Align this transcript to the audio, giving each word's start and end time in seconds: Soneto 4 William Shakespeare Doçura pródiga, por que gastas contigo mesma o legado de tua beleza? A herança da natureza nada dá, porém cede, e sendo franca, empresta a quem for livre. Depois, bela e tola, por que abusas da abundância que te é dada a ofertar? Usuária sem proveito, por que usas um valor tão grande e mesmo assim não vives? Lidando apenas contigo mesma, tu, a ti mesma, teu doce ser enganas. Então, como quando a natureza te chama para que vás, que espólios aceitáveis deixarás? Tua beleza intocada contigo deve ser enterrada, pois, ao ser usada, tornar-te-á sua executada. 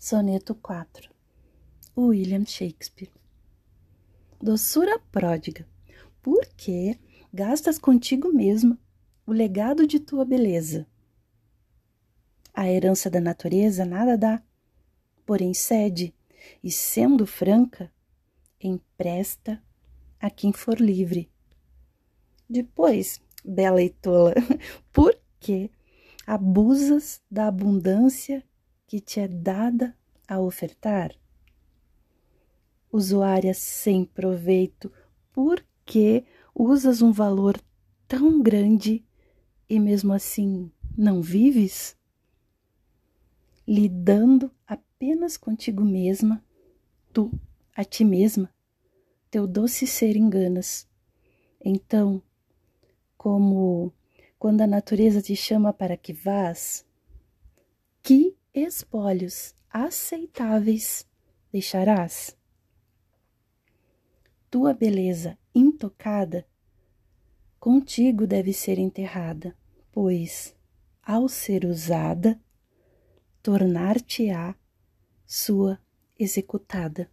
Soneto 0.00 0.54
4 0.54 1.10
William 1.96 2.44
Shakespeare 2.46 3.10
Doçura 4.40 4.96
pródiga, 5.10 5.66
por 6.22 6.46
que 6.56 6.96
gastas 7.34 7.80
contigo 7.80 8.32
mesma 8.32 8.78
o 9.26 9.32
legado 9.32 9.88
de 9.88 9.98
tua 9.98 10.24
beleza? 10.24 10.86
A 12.54 12.68
herança 12.70 13.10
da 13.10 13.20
natureza 13.20 13.84
nada 13.84 14.16
dá, 14.16 14.40
porém 15.26 15.52
cede, 15.52 16.14
e 16.62 16.70
sendo 16.70 17.26
franca, 17.26 17.92
empresta 18.60 19.60
a 20.20 20.30
quem 20.30 20.52
for 20.52 20.80
livre. 20.80 21.28
Depois, 22.48 23.20
bela 23.44 23.82
e 23.82 23.90
tola, 23.90 24.34
por 24.92 25.18
que 25.40 25.72
abusas 26.24 27.20
da 27.28 27.48
abundância 27.48 28.44
que 28.88 29.00
te 29.00 29.20
é 29.20 29.28
dada 29.28 29.94
a 30.26 30.40
ofertar? 30.40 31.14
Usuária 32.90 33.52
sem 33.52 34.02
proveito, 34.02 34.90
por 35.30 35.62
que 35.84 36.24
usas 36.54 37.02
um 37.02 37.12
valor 37.12 37.60
tão 38.08 38.40
grande 38.40 39.04
e 39.68 39.78
mesmo 39.78 40.14
assim 40.14 40.72
não 40.96 41.20
vives? 41.20 41.94
Lidando 43.66 44.50
apenas 44.66 45.36
contigo 45.36 45.84
mesma, 45.84 46.42
tu, 47.12 47.30
a 47.76 47.84
ti 47.84 48.06
mesma, 48.06 48.50
teu 49.30 49.46
doce 49.46 49.86
ser 49.86 50.16
enganas. 50.16 50.88
Então, 51.62 52.22
como 53.18 53.92
quando 54.38 54.62
a 54.62 54.66
natureza 54.66 55.20
te 55.20 55.36
chama 55.36 55.74
para 55.74 55.94
que 55.94 56.14
vás, 56.14 56.86
que 58.02 58.37
espólios 58.60 59.54
aceitáveis 59.70 61.06
deixarás? 61.52 62.36
Tua 64.50 64.72
beleza 64.72 65.38
intocada 65.54 66.46
contigo 67.58 68.26
deve 68.26 68.52
ser 68.52 68.78
enterrada, 68.78 69.56
pois, 69.92 70.54
ao 71.02 71.28
ser 71.28 71.64
usada, 71.64 72.40
tornar-te-á 73.42 74.54
sua 75.26 75.78
executada. 76.18 77.10